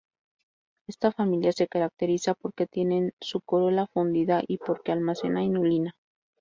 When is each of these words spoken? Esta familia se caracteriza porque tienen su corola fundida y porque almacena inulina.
Esta 0.87 1.11
familia 1.11 1.51
se 1.51 1.67
caracteriza 1.67 2.33
porque 2.33 2.65
tienen 2.65 3.13
su 3.21 3.39
corola 3.41 3.85
fundida 3.85 4.41
y 4.47 4.57
porque 4.57 4.91
almacena 4.91 5.43
inulina. 5.43 5.95